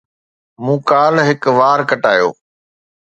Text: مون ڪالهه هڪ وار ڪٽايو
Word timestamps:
مون 0.63 0.77
ڪالهه 0.89 1.23
هڪ 1.29 1.43
وار 1.57 1.79
ڪٽايو 1.89 2.29